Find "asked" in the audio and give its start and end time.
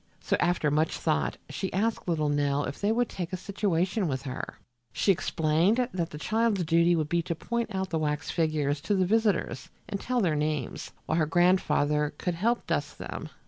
1.71-2.07